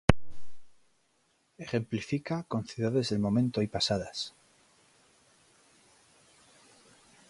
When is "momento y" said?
3.19-3.67